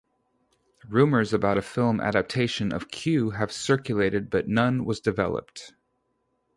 Rumours 0.89 1.31
about 1.31 1.59
a 1.59 1.61
film 1.61 1.99
adaptation 1.99 2.73
of 2.73 2.89
"Q" 2.89 3.29
have 3.37 3.51
circulated 3.51 4.31
but 4.31 4.47
none 4.47 4.83
was 4.83 4.99
developed. 4.99 5.75